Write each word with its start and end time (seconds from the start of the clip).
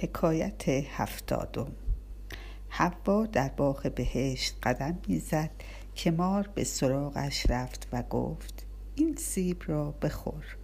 حکایت 0.00 0.68
هفتادم. 0.68 1.72
حوا 2.68 3.26
در 3.26 3.48
باغ 3.48 3.94
بهشت 3.94 4.56
قدم 4.62 4.98
می‌زد 5.08 5.50
که 5.94 6.10
مار 6.10 6.50
به 6.54 6.64
سراغش 6.64 7.50
رفت 7.50 7.88
و 7.92 8.02
گفت 8.02 8.66
این 8.94 9.16
سیب 9.16 9.62
را 9.66 9.90
بخور. 9.90 10.56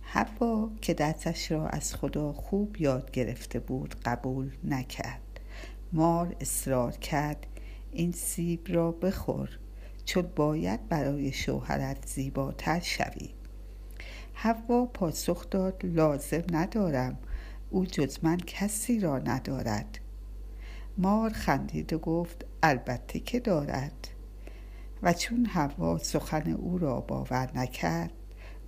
حوا 0.00 0.70
که 0.80 0.94
دستش 0.94 1.52
را 1.52 1.68
از 1.68 1.94
خدا 1.94 2.32
خوب 2.32 2.80
یاد 2.80 3.10
گرفته 3.10 3.58
بود 3.60 3.94
قبول 4.04 4.50
نکرد. 4.64 5.40
مار 5.92 6.36
اصرار 6.40 6.92
کرد 6.92 7.46
این 7.92 8.12
سیب 8.12 8.60
را 8.68 8.92
بخور 8.92 9.58
چون 10.04 10.30
باید 10.36 10.88
برای 10.88 11.32
شوهرت 11.32 12.06
زیباتر 12.06 12.80
شوی. 12.80 13.30
حوا 14.34 14.86
پاسخ 14.86 15.50
داد 15.50 15.80
لازم 15.84 16.42
ندارم. 16.50 17.18
او 17.70 17.86
جز 17.86 18.18
من 18.22 18.36
کسی 18.36 19.00
را 19.00 19.18
ندارد. 19.18 19.98
مار 20.98 21.30
خندید 21.30 21.92
و 21.92 21.98
گفت 21.98 22.44
البته 22.62 23.20
که 23.20 23.40
دارد. 23.40 24.08
و 25.02 25.12
چون 25.12 25.46
حوا 25.46 25.98
سخن 25.98 26.50
او 26.50 26.78
را 26.78 27.00
باور 27.00 27.50
نکرد 27.54 28.12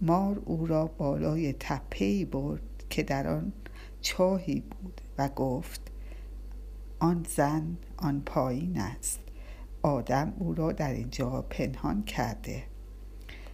مار 0.00 0.42
او 0.44 0.66
را 0.66 0.86
بالای 0.86 1.52
تپهای 1.52 2.24
برد 2.24 2.62
که 2.90 3.02
در 3.02 3.28
آن 3.28 3.52
چاهی 4.00 4.60
بود 4.60 5.00
و 5.18 5.28
گفت 5.28 5.80
آن 6.98 7.26
زن 7.36 7.76
آن 7.96 8.22
پایین 8.26 8.80
است. 8.80 9.20
آدم 9.82 10.32
او 10.38 10.54
را 10.54 10.72
در 10.72 10.92
اینجا 10.92 11.42
پنهان 11.42 12.02
کرده. 12.02 12.62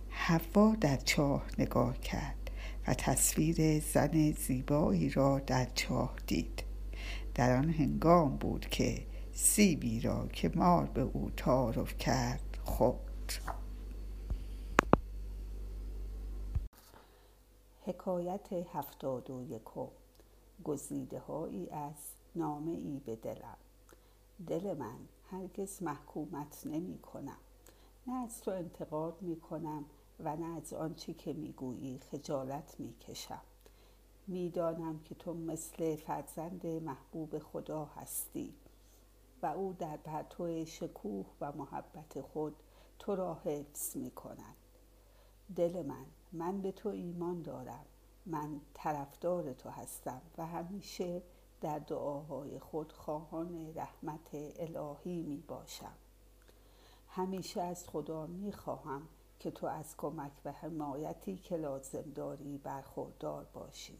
حوا 0.08 0.76
در 0.80 0.96
چاه 0.96 1.46
نگاه 1.58 1.98
کرد. 1.98 2.45
و 2.88 2.94
تصویر 2.94 3.80
زن 3.80 4.32
زیبایی 4.32 5.10
را 5.10 5.38
در 5.38 5.64
چاه 5.74 6.14
دید. 6.26 6.62
در 7.34 7.56
آن 7.56 7.70
هنگام 7.70 8.36
بود 8.36 8.66
که 8.66 9.06
سیبی 9.32 10.00
را 10.00 10.26
که 10.26 10.52
مار 10.54 10.86
به 10.86 11.00
او 11.00 11.30
تعارف 11.36 11.98
کرد 11.98 12.58
خورد. 12.64 13.06
حکایت 17.82 18.52
هفتاد 18.52 19.30
و 19.30 19.42
یکم 19.42 19.88
گزیده 20.64 21.18
هایی 21.18 21.70
از 21.70 21.94
نامه 22.34 22.70
ای 22.70 23.00
به 23.06 23.16
دلم. 23.16 23.56
دل 24.46 24.76
من 24.78 24.98
هرگز 25.30 25.82
محکومت 25.82 26.66
نمی 26.66 26.98
کنم 26.98 27.38
نه 28.06 28.14
از 28.14 28.40
تو 28.40 28.50
انتقاد 28.50 29.22
می 29.22 29.36
کنم 29.36 29.84
و 30.20 30.36
نه 30.36 30.56
از 30.56 30.72
آنچه 30.72 31.14
که 31.14 31.32
می‌گویی 31.32 31.98
خجالت 31.98 32.80
می‌کشم. 32.80 33.42
می‌دانم 34.26 34.98
که 34.98 35.14
تو 35.14 35.34
مثل 35.34 35.96
فرزند 35.96 36.66
محبوب 36.66 37.38
خدا 37.38 37.84
هستی 37.84 38.54
و 39.42 39.46
او 39.46 39.76
در 39.78 39.96
پرتو 39.96 40.64
شکوه 40.64 41.26
و 41.40 41.52
محبت 41.52 42.20
خود 42.20 42.56
تو 42.98 43.16
را 43.16 43.34
حفظ 43.34 43.96
می 43.96 44.10
کند 44.10 44.56
دل 45.56 45.82
من 45.82 46.06
من 46.32 46.62
به 46.62 46.72
تو 46.72 46.88
ایمان 46.88 47.42
دارم. 47.42 47.84
من 48.26 48.60
طرفدار 48.74 49.52
تو 49.52 49.70
هستم 49.70 50.22
و 50.38 50.46
همیشه 50.46 51.22
در 51.60 51.78
دعاهای 51.78 52.58
خود 52.58 52.92
خواهان 52.92 53.74
رحمت 53.74 54.28
الهی 54.32 55.22
می 55.22 55.44
باشم 55.48 55.96
همیشه 57.08 57.60
از 57.60 57.88
خدا 57.88 58.26
می 58.26 58.52
خواهم 58.52 59.02
که 59.46 59.52
تو 59.52 59.66
از 59.66 59.96
کمک 59.96 60.32
و 60.44 60.52
حمایتی 60.52 61.36
که 61.36 61.56
لازم 61.56 62.02
داری 62.14 62.58
برخوردار 62.58 63.46
باشی. 63.54 63.98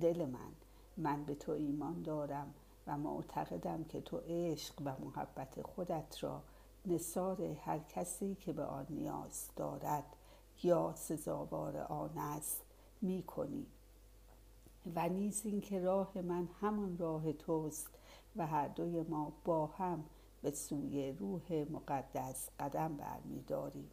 دل 0.00 0.26
من 0.26 0.52
من 0.96 1.24
به 1.24 1.34
تو 1.34 1.52
ایمان 1.52 2.02
دارم 2.02 2.54
و 2.86 2.96
معتقدم 2.96 3.84
که 3.84 4.00
تو 4.00 4.20
عشق 4.28 4.74
و 4.84 4.92
محبت 5.04 5.62
خودت 5.62 6.24
را 6.24 6.42
نصار 6.86 7.42
هر 7.42 7.78
کسی 7.78 8.34
که 8.34 8.52
به 8.52 8.64
آن 8.64 8.86
نیاز 8.90 9.48
دارد 9.56 10.04
یا 10.62 10.92
سزاوار 10.96 11.76
آن 11.76 12.18
است 12.18 12.62
می 13.02 13.22
کنی 13.22 13.66
و 14.94 15.08
نیز 15.08 15.42
اینکه 15.44 15.80
راه 15.80 16.18
من 16.18 16.48
همان 16.60 16.98
راه 16.98 17.32
توست 17.32 17.88
و 18.36 18.46
هر 18.46 18.68
دوی 18.68 19.02
ما 19.02 19.32
با 19.44 19.66
هم 19.66 20.04
به 20.44 20.50
سوی 20.50 21.12
روح 21.12 21.52
مقدس 21.70 22.48
قدم 22.60 22.96
برمیداریم 22.96 23.90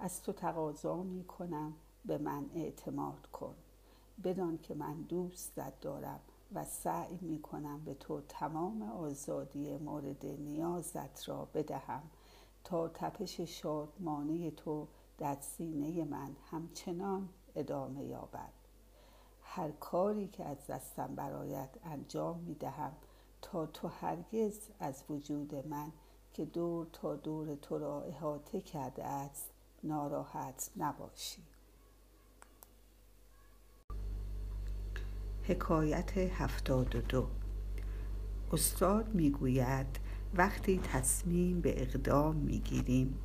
از 0.00 0.22
تو 0.22 0.32
تقاضا 0.32 1.02
می 1.02 1.24
کنم 1.24 1.74
به 2.04 2.18
من 2.18 2.50
اعتماد 2.54 3.26
کن. 3.26 3.54
بدان 4.24 4.58
که 4.58 4.74
من 4.74 5.02
دوستت 5.02 5.80
دارم 5.80 6.20
و 6.54 6.64
سعی 6.64 7.18
می 7.20 7.42
کنم 7.42 7.84
به 7.84 7.94
تو 7.94 8.20
تمام 8.28 8.82
آزادی 8.82 9.76
مورد 9.76 10.26
نیازت 10.26 11.28
را 11.28 11.44
بدهم 11.54 12.02
تا 12.64 12.88
تپش 12.88 13.40
شادمانه 13.40 14.50
تو 14.50 14.86
در 15.18 15.36
سینه 15.40 16.04
من 16.04 16.36
همچنان 16.50 17.28
ادامه 17.56 18.04
یابد. 18.04 18.52
هر 19.42 19.70
کاری 19.70 20.28
که 20.28 20.44
از 20.44 20.66
دستم 20.66 21.14
برایت 21.14 21.70
انجام 21.84 22.38
می 22.38 22.54
دهم 22.54 22.92
تا 23.52 23.66
تو 23.66 23.88
هرگز 23.88 24.58
از 24.80 25.04
وجود 25.10 25.54
من 25.54 25.92
که 26.32 26.44
دور 26.44 26.86
تا 26.92 27.16
دور 27.16 27.54
تو 27.54 27.78
را 27.78 28.02
احاطه 28.02 28.60
کرده 28.60 29.04
است 29.04 29.50
ناراحت 29.84 30.70
نباشی. 30.76 31.42
حکایت 35.42 36.18
هفتاد 36.18 36.96
و 36.96 37.00
دو. 37.00 37.26
استاد 38.52 39.14
می‌گوید 39.14 40.00
وقتی 40.34 40.78
تصمیم 40.78 41.60
به 41.60 41.82
اقدام 41.82 42.36
می‌گیریم 42.36 43.18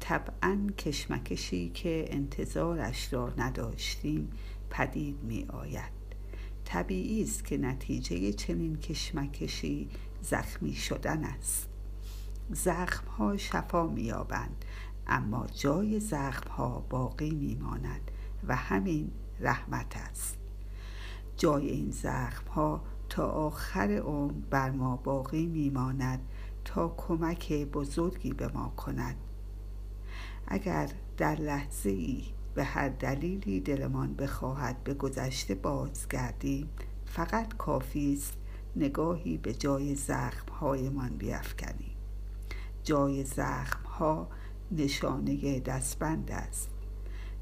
طبعا 0.00 0.66
کشمکشی 0.78 1.70
که 1.70 2.04
انتظارش 2.08 3.12
را 3.12 3.32
نداشتیم 3.36 4.30
پدید 4.70 5.22
می 5.22 5.46
آید 5.48 5.97
طبیعی 6.70 7.22
است 7.22 7.44
که 7.44 7.58
نتیجه 7.58 8.32
چنین 8.32 8.76
کشمکشی 8.76 9.88
زخمی 10.22 10.72
شدن 10.72 11.24
است. 11.24 11.68
زخم 12.50 13.06
ها 13.06 13.36
شفا 13.36 13.86
مییابند 13.86 14.64
اما 15.06 15.46
جای 15.46 16.00
زخم 16.00 16.50
ها 16.50 16.86
باقی 16.90 17.30
میماند 17.30 18.10
و 18.48 18.56
همین 18.56 19.10
رحمت 19.40 19.96
است. 19.96 20.36
جای 21.36 21.68
این 21.68 21.90
زخم 21.90 22.46
ها 22.46 22.84
تا 23.08 23.26
آخر 23.26 23.92
عمر 23.92 24.32
بر 24.50 24.70
ما 24.70 24.96
باقی 24.96 25.46
میماند 25.46 26.20
تا 26.64 26.94
کمک 26.96 27.52
بزرگی 27.52 28.32
به 28.32 28.48
ما 28.48 28.68
کند. 28.76 29.16
اگر 30.46 30.90
در 31.16 31.34
لحظه 31.34 31.90
ای 31.90 32.24
به 32.58 32.64
هر 32.64 32.88
دلیلی 32.88 33.60
دلمان 33.60 34.14
بخواهد 34.14 34.84
به 34.84 34.94
گذشته 34.94 35.54
بازگردیم 35.54 36.68
فقط 37.06 37.56
کافی 37.56 38.12
است 38.12 38.36
نگاهی 38.76 39.38
به 39.38 39.54
جای 39.54 39.94
زخم 39.94 40.52
هایمان 40.52 41.08
بیافکنیم 41.08 41.96
جای 42.82 43.24
زخم 43.24 43.84
ها 43.84 44.28
نشانه 44.72 45.60
دستبند 45.60 46.30
است. 46.30 46.70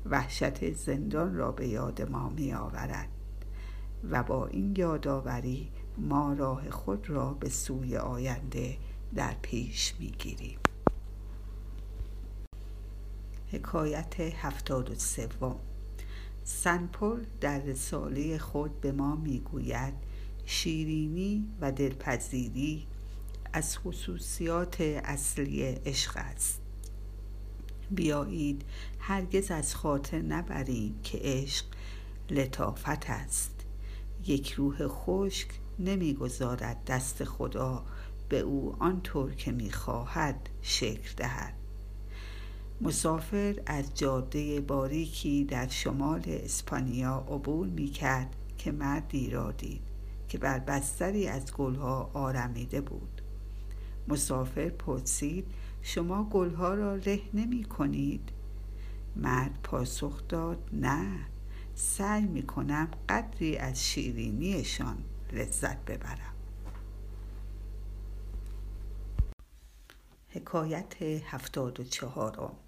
وحشت 0.07 0.73
زندان 0.73 1.35
را 1.35 1.53
به 1.53 1.69
یاد 1.69 2.11
ما 2.11 2.29
می 2.29 2.53
آورد 2.53 3.09
و 4.11 4.23
با 4.23 4.47
این 4.47 4.75
یادآوری 4.77 5.71
ما 5.99 6.33
راه 6.33 6.71
خود 6.71 7.11
را 7.11 7.35
به 7.35 7.49
سوی 7.49 7.97
آینده 7.97 8.77
در 9.15 9.35
پیش 9.43 9.95
می 9.99 10.11
گیریم 10.11 10.59
حکایت 13.53 14.21
هفتاد 14.21 14.91
و 14.91 14.95
سوم. 14.95 15.57
سنپل 16.45 17.25
در 17.41 17.59
رساله 17.59 18.39
خود 18.39 18.81
به 18.81 18.93
ما 18.93 19.17
می‌گوید 19.17 19.95
شیرینی 20.47 21.47
و 21.61 21.73
دلپذیری 21.73 22.87
از 23.53 23.79
خصوصیات 23.79 24.81
اصلی 24.81 25.63
عشق 25.63 26.13
است. 26.17 26.61
بیایید 27.91 28.63
هرگز 28.99 29.51
از 29.51 29.75
خاطر 29.75 30.23
نبریم 30.23 31.01
که 31.03 31.19
عشق 31.23 31.65
لطافت 32.31 33.11
است. 33.11 33.53
یک 34.27 34.53
روح 34.53 34.87
خشک 34.87 35.49
نمی‌گذارد 35.79 36.85
دست 36.85 37.25
خدا 37.25 37.85
به 38.29 38.39
او 38.39 38.77
آنطور 38.79 39.35
که 39.35 39.53
می‌خواهد 39.53 40.49
شکل 40.63 41.11
دهد. 41.17 41.55
مسافر 42.81 43.61
از 43.67 43.95
جاده 43.95 44.61
باریکی 44.61 45.45
در 45.45 45.69
شمال 45.69 46.23
اسپانیا 46.27 47.25
عبور 47.29 47.67
می‌کرد 47.67 48.37
که 48.59 48.73
مردی 48.73 49.31
را 49.31 49.53
دید 49.53 49.83
که 50.29 50.39
بر 50.39 50.59
بستری 50.59 51.29
از 51.29 51.53
گلها 51.53 52.11
آرمیده 52.15 52.81
بود. 52.81 53.23
مسافر 54.09 54.69
پرسید 54.69 55.47
شما 55.83 56.25
گلها 56.25 56.75
را 56.75 56.97
له 56.97 57.21
نمی 57.35 57.65
کنید 57.65 58.31
مرد 59.17 59.59
پاسخ 59.63 60.29
داد 60.29 60.69
نه 60.73 61.19
سعی 61.75 62.27
می‌کنم 62.27 62.89
قدری 63.09 63.57
از 63.57 63.85
شیرینیشان 63.85 64.97
لذت 65.33 65.85
ببرم. 65.85 66.35
حکایت 70.29 71.03
هفتاد 71.03 71.81
و 71.81 71.85
چهارم. 71.85 72.66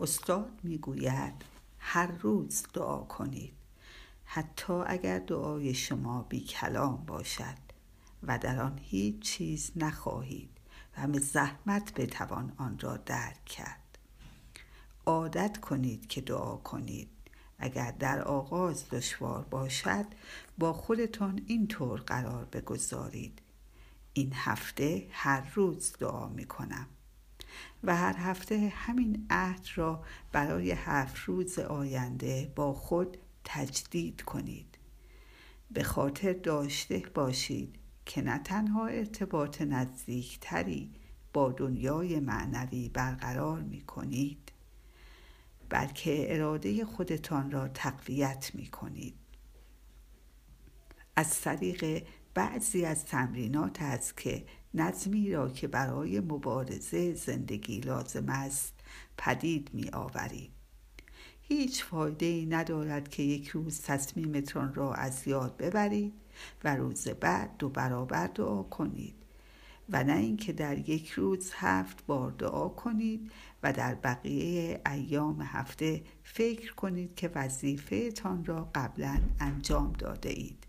استاد 0.00 0.60
می‌گوید 0.62 1.34
هر 1.78 2.06
روز 2.06 2.66
دعا 2.74 2.98
کنید. 2.98 3.52
حتی 4.24 4.72
اگر 4.72 5.18
دعای 5.18 5.74
شما 5.74 6.22
بی 6.22 6.40
کلام 6.40 7.04
باشد 7.04 7.58
و 8.22 8.38
در 8.38 8.62
آن 8.62 8.78
هیچ 8.82 9.18
چیز 9.22 9.70
نخواهید 9.76 10.50
و 10.98 11.06
به 11.06 11.18
زحمت 11.18 11.94
بتوان 11.94 12.52
آن 12.56 12.78
را 12.78 12.96
درک 12.96 13.44
کرد. 13.44 13.98
عادت 15.06 15.60
کنید 15.60 16.06
که 16.06 16.20
دعا 16.20 16.56
کنید. 16.56 17.08
اگر 17.58 17.90
در 17.90 18.22
آغاز 18.22 18.88
دشوار 18.88 19.44
باشد 19.44 20.06
با 20.58 20.72
خودتان 20.72 21.42
اینطور 21.46 22.00
قرار 22.00 22.44
بگذارید. 22.44 23.42
این 24.12 24.32
هفته 24.34 25.06
هر 25.10 25.52
روز 25.54 25.92
دعا 25.98 26.28
می 26.28 26.44
کنم 26.44 26.86
و 27.84 27.96
هر 27.96 28.16
هفته 28.16 28.72
همین 28.76 29.26
عهد 29.30 29.66
را 29.74 30.04
برای 30.32 30.70
هفت 30.70 31.16
روز 31.16 31.58
آینده 31.58 32.52
با 32.56 32.72
خود 32.74 33.16
تجدید 33.44 34.22
کنید. 34.22 34.78
به 35.70 35.82
خاطر 35.82 36.32
داشته 36.32 37.02
باشید 37.14 37.76
که 38.06 38.22
نه 38.22 38.38
تنها 38.38 38.86
ارتباط 38.86 39.62
نزدیکتری 39.62 40.90
با 41.32 41.52
دنیای 41.52 42.20
معنوی 42.20 42.88
برقرار 42.88 43.60
می 43.60 43.80
کنید 43.80 44.52
بلکه 45.68 46.34
اراده 46.34 46.84
خودتان 46.84 47.50
را 47.50 47.68
تقویت 47.68 48.50
می 48.54 48.66
کنید 48.66 49.14
از 51.16 51.40
طریق 51.40 52.06
بعضی 52.34 52.84
از 52.84 53.04
تمرینات 53.04 53.82
است 53.82 54.16
که 54.16 54.44
نظمی 54.74 55.32
را 55.32 55.48
که 55.48 55.68
برای 55.68 56.20
مبارزه 56.20 57.14
زندگی 57.14 57.80
لازم 57.80 58.28
است 58.28 58.74
پدید 59.18 59.70
می 59.72 59.90
آوریم. 59.92 60.50
هیچ 61.42 61.84
فایده 61.84 62.26
ای 62.26 62.46
ندارد 62.46 63.08
که 63.08 63.22
یک 63.22 63.48
روز 63.48 63.80
تصمیمتان 63.82 64.74
را 64.74 64.94
از 64.94 65.28
یاد 65.28 65.56
ببرید 65.56 66.12
و 66.64 66.76
روز 66.76 67.08
بعد 67.08 67.56
دو 67.58 67.68
برابر 67.68 68.26
دعا 68.26 68.62
کنید 68.62 69.14
و 69.88 70.04
نه 70.04 70.16
اینکه 70.16 70.52
در 70.52 70.90
یک 70.90 71.10
روز 71.10 71.50
هفت 71.54 72.06
بار 72.06 72.30
دعا 72.30 72.68
کنید 72.68 73.32
و 73.62 73.72
در 73.72 73.94
بقیه 73.94 74.80
ایام 74.86 75.42
هفته 75.42 76.02
فکر 76.22 76.74
کنید 76.74 77.14
که 77.14 77.30
وظیفه 77.34 78.10
تان 78.10 78.44
را 78.44 78.70
قبلا 78.74 79.20
انجام 79.40 79.92
داده 79.92 80.28
اید. 80.28 80.66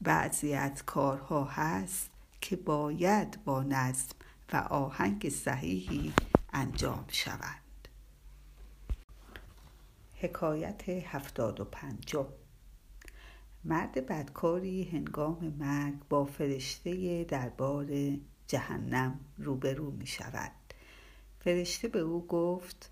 بعضی 0.00 0.54
از 0.54 0.82
کارها 0.84 1.44
هست 1.44 2.09
که 2.40 2.56
باید 2.56 3.44
با 3.44 3.62
نظم 3.62 4.08
و 4.52 4.56
آهنگ 4.56 5.28
صحیحی 5.28 6.12
انجام 6.52 7.04
شوند. 7.08 7.88
حکایت 10.14 10.88
هفتاد 10.88 11.60
و 11.60 11.64
پنجم. 11.64 12.26
مرد 13.64 14.06
بدکاری 14.06 14.84
هنگام 14.84 15.54
مرگ 15.58 15.94
با 16.08 16.24
فرشته 16.24 17.24
دربار 17.24 17.86
جهنم 18.46 19.20
روبرو 19.38 19.90
می 19.90 20.06
شود. 20.06 20.52
فرشته 21.40 21.88
به 21.88 21.98
او 21.98 22.26
گفت 22.26 22.90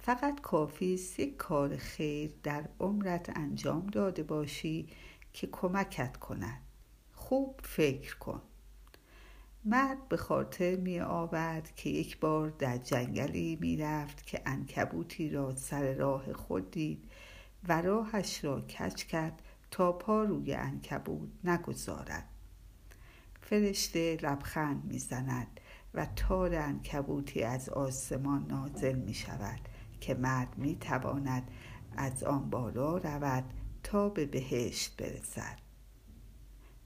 فقط 0.00 0.40
کافی 0.40 0.94
است 0.94 1.20
یک 1.20 1.36
کار 1.36 1.76
خیر 1.76 2.34
در 2.42 2.68
عمرت 2.80 3.38
انجام 3.38 3.86
داده 3.86 4.22
باشی 4.22 4.88
که 5.32 5.46
کمکت 5.46 6.16
کند. 6.16 6.62
خوب 7.14 7.60
فکر 7.62 8.16
کن. 8.16 8.42
مرد 9.64 10.08
به 10.08 10.16
خاطر 10.16 10.76
می 10.76 11.00
آورد 11.00 11.74
که 11.76 11.90
یک 11.90 12.20
بار 12.20 12.50
در 12.50 12.76
جنگلی 12.76 13.58
می 13.60 13.76
رفت 13.76 14.26
که 14.26 14.42
انکبوتی 14.46 15.30
را 15.30 15.54
سر 15.56 15.92
راه 15.94 16.32
خود 16.32 16.70
دید 16.70 17.04
و 17.68 17.82
راهش 17.82 18.44
را 18.44 18.60
کچ 18.60 19.04
کرد 19.04 19.42
تا 19.70 19.92
پا 19.92 20.24
روی 20.24 20.54
انکبوت 20.54 21.28
نگذارد. 21.44 22.28
فرشته 23.40 24.18
لبخند 24.22 24.84
می‌زند 24.84 25.60
و 25.94 26.06
تار 26.16 26.54
انکبوتی 26.54 27.42
از 27.42 27.68
آسمان 27.68 28.46
نازل 28.46 28.96
می 28.96 29.14
شود 29.14 29.60
که 30.00 30.14
مرد 30.14 30.58
می 30.58 30.76
تواند 30.76 31.50
از 31.96 32.24
آن 32.24 32.50
بالا 32.50 32.96
رود 32.96 33.44
تا 33.82 34.08
به 34.08 34.26
بهشت 34.26 34.96
برسد. 34.96 35.61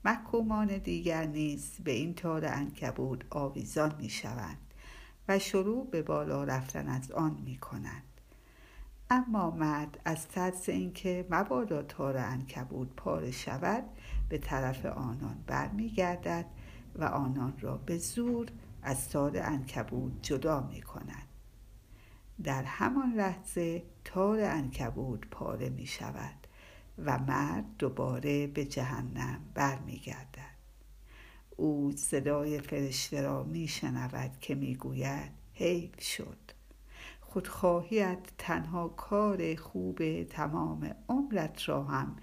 محکومان 0.06 0.79
دیگر 0.79 1.26
نیز 1.26 1.70
به 1.85 1.91
این 1.91 2.14
تار 2.14 2.44
انکبود 2.44 3.25
آویزان 3.31 3.94
می 3.99 4.08
شوند 4.08 4.75
و 5.29 5.38
شروع 5.38 5.91
به 5.91 6.03
بالا 6.03 6.44
رفتن 6.44 6.88
از 6.88 7.12
آن 7.12 7.43
می 7.44 7.56
کنند. 7.56 8.03
اما 9.11 9.50
مرد 9.50 10.00
از 10.05 10.29
ترس 10.29 10.69
اینکه 10.69 11.26
مبادا 11.31 11.82
تار 11.82 12.17
انکبود 12.17 12.93
پاره 12.97 13.31
شود 13.31 13.85
به 14.29 14.38
طرف 14.38 14.87
آنان 14.87 15.44
برمیگردد 15.47 16.47
و 16.94 17.05
آنان 17.05 17.55
را 17.61 17.76
به 17.76 17.99
زور 17.99 18.49
از 18.82 19.08
تار 19.08 19.32
انکبود 19.35 20.19
جدا 20.23 20.61
می 20.61 20.82
کند. 20.82 21.26
در 22.43 22.62
همان 22.62 23.12
لحظه 23.12 23.82
تار 24.05 24.41
انکبود 24.41 25.26
پاره 25.31 25.69
می 25.69 25.87
شود 25.87 26.45
و 26.98 27.19
مرد 27.19 27.64
دوباره 27.78 28.46
به 28.46 28.64
جهنم 28.64 29.40
برمیگردد. 29.54 30.56
او 31.56 31.93
صدای 31.96 32.60
فرشته 32.60 33.22
را 33.22 33.43
میشنود 33.43 34.31
که 34.40 34.54
می‌گوید 34.54 35.32
حیف 35.54 36.00
شد. 36.02 36.38
خودخواهیت 37.20 38.19
تنها 38.38 38.88
کار 38.88 39.56
خوب 39.56 40.22
تمام 40.25 40.94
عمرت 41.08 41.69
را 41.69 41.84
هم 41.84 42.16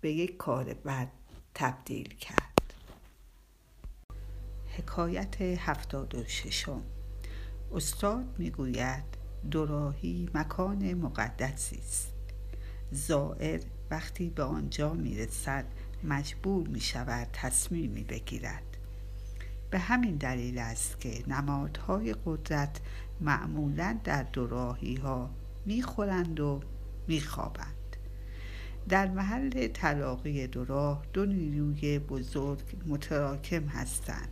به 0.00 0.12
یک 0.12 0.36
کار 0.36 0.74
بد 0.74 1.08
تبدیل 1.54 2.08
کرد. 2.08 2.74
حکایت 4.78 5.42
هفتاد 5.42 6.14
و 6.14 6.24
ششم. 6.24 6.82
استاد 7.72 8.34
می‌گوید 8.38 9.04
دوراهی 9.50 10.30
مکان 10.34 10.94
مقدسی 10.94 11.78
است. 11.78 12.12
زائر 12.92 13.60
وقتی 13.90 14.30
به 14.30 14.42
آنجا 14.42 14.92
می‌رسد 14.92 15.64
مجبور 16.04 16.68
می 16.68 16.80
شود 16.80 17.28
تصمیمی 17.32 18.04
بگیرد. 18.04 18.62
به 19.70 19.78
همین 19.78 20.16
دلیل 20.16 20.58
است 20.58 21.00
که 21.00 21.24
نمادهای 21.26 22.14
قدرت 22.24 22.80
معمولا 23.20 23.98
در 24.04 24.22
دوراهی 24.22 24.94
ها 24.94 25.30
می‌خورند 25.66 26.40
و 26.40 26.60
میخوابند. 27.06 27.96
در 28.88 29.08
محل 29.08 29.66
تلاقی 29.66 30.46
دو 30.46 30.64
راه 30.64 31.02
دو 31.12 31.26
نیروی 31.26 31.98
بزرگ 31.98 32.62
متراکم 32.86 33.64
هستند. 33.64 34.28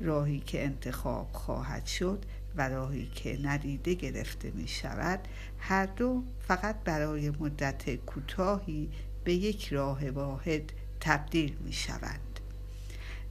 راهی 0.00 0.40
که 0.40 0.64
انتخاب 0.64 1.28
خواهد 1.32 1.86
شد 1.86 2.24
و 2.56 2.68
راهی 2.68 3.06
که 3.06 3.38
ندیده 3.42 3.94
گرفته 3.94 4.50
می 4.50 4.68
شود 4.68 5.20
هر 5.58 5.86
دو 5.86 6.22
فقط 6.48 6.76
برای 6.84 7.30
مدت 7.30 7.94
کوتاهی 7.94 8.90
به 9.24 9.34
یک 9.34 9.72
راه 9.72 10.10
واحد 10.10 10.72
تبدیل 11.00 11.56
می 11.64 11.72
شوند 11.72 12.40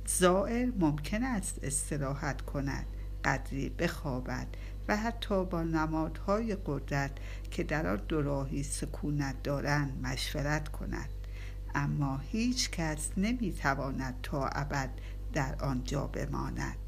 زائر 0.07 0.71
ممکن 0.79 1.23
است 1.23 1.59
استراحت 1.63 2.41
کند 2.41 2.85
قدری 3.25 3.69
بخوابد 3.69 4.47
و 4.87 4.97
حتی 4.97 5.45
با 5.45 5.63
نمادهای 5.63 6.57
قدرت 6.65 7.11
که 7.51 7.63
در 7.63 7.87
آن 7.87 8.01
دو 8.07 8.21
راهی 8.21 8.63
سکونت 8.63 9.43
دارند 9.43 9.99
مشورت 10.03 10.67
کند. 10.67 11.09
اما 11.75 12.17
هیچ 12.17 12.69
کس 12.71 13.09
نمی 13.17 13.53
تواند 13.53 14.15
تا 14.23 14.47
ابد 14.47 14.89
در 15.33 15.55
آنجا 15.55 16.07
بماند. 16.07 16.84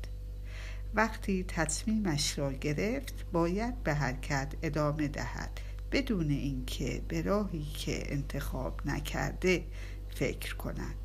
وقتی 0.94 1.44
تصمیمش 1.44 2.40
را 2.40 2.54
گرفت 2.54 3.26
باید 3.32 3.84
به 3.84 3.94
حرکت 3.94 4.54
ادامه 4.62 5.08
دهد 5.08 5.60
بدون 5.92 6.30
اینکه 6.30 7.02
به 7.08 7.22
راهی 7.22 7.64
که 7.64 8.14
انتخاب 8.14 8.82
نکرده 8.86 9.66
فکر 10.10 10.56
کند. 10.56 10.96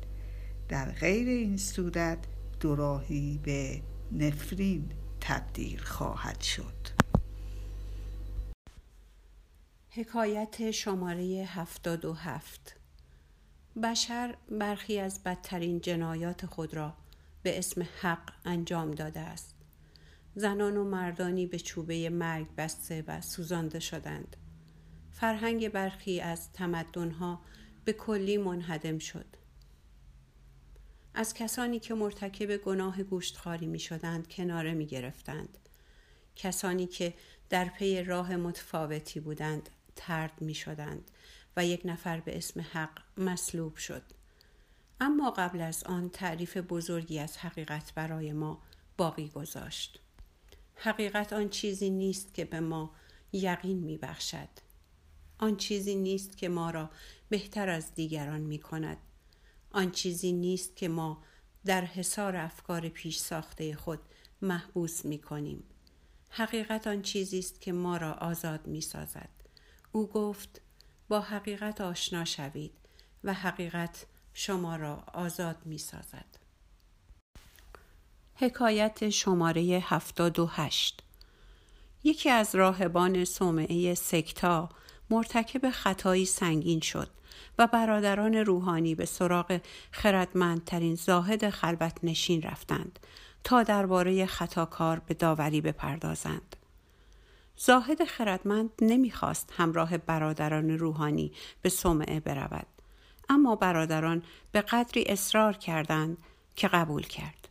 در 0.69 0.91
غیر 0.91 1.27
این 1.27 1.57
صورت 1.57 2.19
دوراهی 2.59 3.39
به 3.43 3.81
نفرین 4.11 4.91
تبدیل 5.21 5.79
خواهد 5.79 6.41
شد. 6.41 6.87
حکایت 9.89 10.71
شماره 10.71 11.23
هفتاد 11.47 12.05
و 12.05 12.13
هفت. 12.13 12.75
بشر 13.83 14.35
برخی 14.51 14.99
از 14.99 15.23
بدترین 15.23 15.81
جنایات 15.81 16.45
خود 16.45 16.73
را 16.73 16.93
به 17.43 17.57
اسم 17.59 17.87
حق 18.01 18.33
انجام 18.45 18.91
داده 18.91 19.19
است. 19.19 19.52
زنان 20.35 20.77
و 20.77 20.83
مردانی 20.83 21.45
به 21.45 21.59
چوبه 21.59 22.09
مرگ 22.09 22.47
بسته 22.55 23.03
و 23.07 23.21
سوزانده 23.21 23.79
شدند 23.79 24.37
فرهنگ 25.11 25.69
برخی 25.69 26.21
از 26.21 26.51
تمدنها 26.51 27.41
به 27.85 27.93
کلی 27.93 28.37
منهدم 28.37 28.97
شد 28.97 29.25
از 31.13 31.33
کسانی 31.33 31.79
که 31.79 31.93
مرتکب 31.93 32.57
گناه 32.57 33.03
گوشتخاری 33.03 33.67
می 33.67 33.79
شدند 33.79 34.27
کناره 34.27 34.73
می 34.73 34.85
گرفتند. 34.85 35.57
کسانی 36.35 36.87
که 36.87 37.13
در 37.49 37.65
پی 37.65 38.03
راه 38.03 38.35
متفاوتی 38.35 39.19
بودند 39.19 39.69
ترد 39.95 40.41
می 40.41 40.53
شدند 40.53 41.11
و 41.57 41.65
یک 41.65 41.81
نفر 41.85 42.19
به 42.19 42.37
اسم 42.37 42.61
حق 42.73 43.01
مصلوب 43.17 43.75
شد. 43.75 44.03
اما 45.01 45.31
قبل 45.31 45.61
از 45.61 45.83
آن 45.83 46.09
تعریف 46.09 46.57
بزرگی 46.57 47.19
از 47.19 47.37
حقیقت 47.37 47.93
برای 47.93 48.33
ما 48.33 48.61
باقی 48.97 49.29
گذاشت. 49.29 49.99
حقیقت 50.83 51.33
آن 51.33 51.49
چیزی 51.49 51.89
نیست 51.89 52.33
که 52.33 52.45
به 52.45 52.59
ما 52.59 52.95
یقین 53.33 53.77
می 53.77 53.97
بخشد. 53.97 54.49
آن 55.37 55.57
چیزی 55.57 55.95
نیست 55.95 56.37
که 56.37 56.49
ما 56.49 56.69
را 56.69 56.89
بهتر 57.29 57.69
از 57.69 57.93
دیگران 57.93 58.41
می 58.41 58.59
کند. 58.59 58.97
آن 59.71 59.91
چیزی 59.91 60.31
نیست 60.31 60.75
که 60.75 60.87
ما 60.87 61.23
در 61.65 61.85
حصار 61.85 62.35
افکار 62.35 62.89
پیش 62.89 63.17
ساخته 63.17 63.75
خود 63.75 63.99
محبوس 64.41 65.05
می 65.05 65.19
کنیم. 65.19 65.63
حقیقت 66.29 66.87
آن 66.87 67.01
چیزی 67.01 67.39
است 67.39 67.61
که 67.61 67.71
ما 67.71 67.97
را 67.97 68.13
آزاد 68.13 68.67
می 68.67 68.81
سازد. 68.81 69.29
او 69.91 70.07
گفت 70.07 70.61
با 71.07 71.19
حقیقت 71.19 71.81
آشنا 71.81 72.25
شوید 72.25 72.73
و 73.23 73.33
حقیقت 73.33 74.05
شما 74.33 74.75
را 74.75 75.03
آزاد 75.13 75.65
می 75.65 75.77
سازد. 75.77 76.42
حکایت 78.35 79.09
شماره 79.09 79.61
78 79.61 81.03
یکی 82.03 82.29
از 82.29 82.55
راهبان 82.55 83.25
صومعه 83.25 83.93
سکتا 83.93 84.69
مرتکب 85.09 85.69
خطایی 85.69 86.25
سنگین 86.25 86.79
شد 86.79 87.09
و 87.57 87.67
برادران 87.67 88.35
روحانی 88.35 88.95
به 88.95 89.05
سراغ 89.05 89.59
خردمندترین 89.91 90.95
زاهد 90.95 91.49
خلبت 91.49 91.97
نشین 92.03 92.41
رفتند 92.41 92.99
تا 93.43 93.63
درباره 93.63 94.25
خطاکار 94.25 94.99
به 94.99 95.13
داوری 95.13 95.61
بپردازند. 95.61 96.55
زاهد 97.57 98.03
خردمند 98.03 98.69
نمی‌خواست 98.81 99.53
همراه 99.57 99.97
برادران 99.97 100.69
روحانی 100.69 101.31
به 101.61 101.69
صومعه 101.69 102.19
برود 102.19 102.67
اما 103.29 103.55
برادران 103.55 104.23
به 104.51 104.61
قدری 104.61 105.03
اصرار 105.03 105.53
کردند 105.53 106.17
که 106.55 106.67
قبول 106.67 107.03
کرد. 107.03 107.42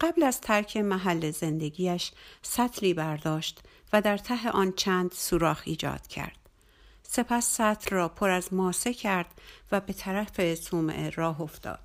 قبل 0.00 0.22
از 0.22 0.40
ترک 0.40 0.76
محل 0.76 1.30
زندگیش 1.30 2.12
سطلی 2.42 2.94
برداشت 2.94 3.60
و 3.92 4.02
در 4.02 4.18
ته 4.18 4.50
آن 4.50 4.72
چند 4.72 5.12
سوراخ 5.12 5.62
ایجاد 5.64 6.06
کرد. 6.06 6.36
سپس 7.02 7.56
سطل 7.56 7.96
را 7.96 8.08
پر 8.08 8.30
از 8.30 8.54
ماسه 8.54 8.94
کرد 8.94 9.40
و 9.72 9.80
به 9.80 9.92
طرف 9.92 10.54
صومعه 10.54 11.10
راه 11.10 11.40
افتاد. 11.40 11.80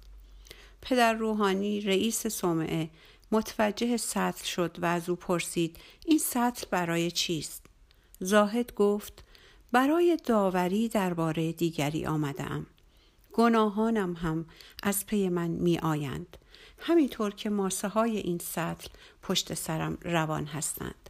پدر 0.82 1.14
روحانی 1.14 1.82
رئیس 1.82 2.28
صومعه 2.28 2.90
متوجه 3.32 3.98
سطل 3.98 4.46
شد 4.46 4.78
و 4.82 4.86
از 4.86 5.10
او 5.10 5.16
پرسید 5.16 5.78
این 6.06 6.20
سطل 6.20 6.68
برای 6.72 7.12
چیست؟ 7.12 7.66
زاهد 8.20 8.74
گفت 8.74 9.24
برای 9.72 10.18
داوری 10.26 10.90
درباره 10.90 11.52
دیگری 11.52 12.06
آمدم. 12.06 12.66
گناهانم 13.34 14.14
هم 14.14 14.46
از 14.84 15.06
پی 15.06 15.30
من 15.30 15.48
می 15.48 15.80
آیند. 15.80 16.38
همینطور 16.84 17.32
که 17.32 17.50
ماسه 17.50 17.88
های 17.88 18.18
این 18.18 18.38
سطل 18.38 18.90
پشت 19.22 19.54
سرم 19.54 19.98
روان 20.02 20.46
هستند. 20.46 21.10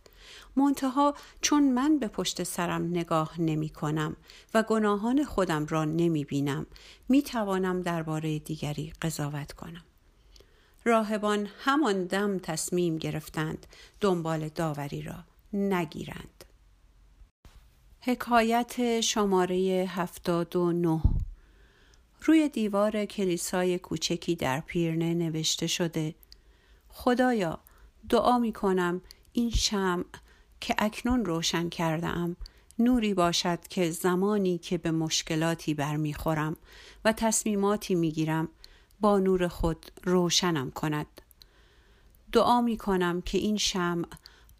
منتها 0.56 1.15
چون 1.42 1.72
من 1.72 2.00
به 2.00 2.08
پشت 2.08 2.44
سرم 2.44 2.86
نگاه 2.86 3.42
نمی 3.42 3.70
کنم 3.70 4.15
و 4.53 4.63
گناهان 4.63 5.24
خودم 5.24 5.65
را 5.65 5.86
نمی 5.86 6.25
بینم 6.25 6.65
می 7.10 7.22
توانم 7.22 7.82
درباره 7.82 8.39
دیگری 8.39 8.94
قضاوت 9.01 9.51
کنم. 9.51 9.84
راهبان 10.86 11.50
همان 11.60 12.06
دم 12.06 12.39
تصمیم 12.39 12.98
گرفتند 12.98 13.68
دنبال 14.01 14.50
داوری 14.50 15.01
را 15.01 15.15
نگیرند. 15.53 16.46
حکایت 18.01 19.01
شماره 19.01 19.56
هفتاد 19.89 20.56
و 20.56 20.72
نه 20.72 21.01
روی 22.25 22.50
دیوار 22.50 23.06
کلیسای 23.06 23.80
کوچکی 23.80 24.36
در 24.36 24.60
پیرنه 24.60 25.13
نوشته 25.13 25.68
شده. 25.68 26.15
خدایا 26.89 27.60
دعا 28.10 28.39
می 28.39 28.53
کنم 28.53 29.01
این 29.34 29.50
شمع 29.50 30.06
که 30.62 30.75
اکنون 30.77 31.25
روشن 31.25 31.70
کرده 31.70 32.08
ام 32.08 32.36
نوری 32.80 33.13
باشد 33.13 33.68
که 33.68 33.92
زمانی 33.92 34.58
که 34.58 34.77
به 34.77 34.92
مشکلاتی 34.92 35.74
برمیخورم 35.74 36.58
و 37.06 37.13
تصمیماتی 37.13 37.96
می‌گیرم 37.96 38.50
با 39.00 39.20
نور 39.20 39.48
خود 39.48 39.92
روشنم 40.03 40.72
کند. 40.72 41.22
دعا 42.32 42.62
می 42.62 42.77
کنم 42.77 43.22
که 43.22 43.38
این 43.38 43.58
شمع 43.58 44.06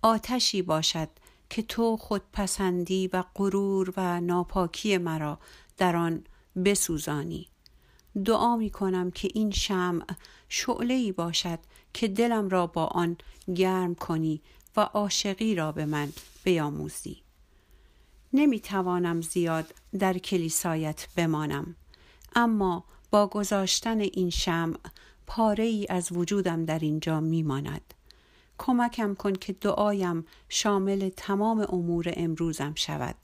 آتشی 0.01 0.62
باشد 0.62 1.10
که 1.50 1.62
تو 1.62 1.98
خود 1.98 2.22
پسندی 2.34 3.08
و 3.08 3.24
غرور 3.36 3.93
و 3.98 4.22
ناپاکی 4.22 4.98
مرا 4.98 5.39
در 5.77 5.96
آن 5.96 6.24
بسوزانی. 6.65 7.52
دعا 8.25 8.55
می 8.55 8.70
کنم 8.70 9.12
که 9.12 9.29
این 9.34 9.51
شمع 9.51 10.05
شعله 10.50 10.93
ای 10.93 11.12
باشد 11.12 11.60
که 11.93 12.08
دلم 12.08 12.50
را 12.50 12.67
با 12.67 12.86
آن 12.86 13.17
گرم 13.55 13.96
کنی 13.96 14.41
و 14.77 14.82
عاشقی 14.82 15.55
را 15.55 15.72
به 15.72 15.86
من 15.86 16.10
بیاموزی. 16.43 17.24
نمی 18.34 18.60
توانم 18.60 19.22
زیاد 19.22 19.74
در 20.00 20.17
کلیسایت 20.17 21.08
بمانم 21.15 21.75
اما 22.36 22.84
با 23.12 23.27
گذاشتن 23.27 24.00
این 24.00 24.29
شمع 24.29 24.77
پاره 25.27 25.63
ای 25.63 25.88
از 25.89 26.12
وجودم 26.12 26.65
در 26.65 26.79
اینجا 26.79 27.20
میماند. 27.20 27.93
کمکم 28.58 29.13
کن 29.13 29.34
که 29.34 29.53
دعایم 29.53 30.25
شامل 30.50 31.10
تمام 31.17 31.65
امور 31.70 32.13
امروزم 32.15 32.74
شود. 32.75 33.15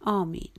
آمین. 0.00 0.50